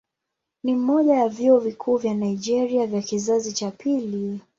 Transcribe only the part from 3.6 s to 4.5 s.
pili.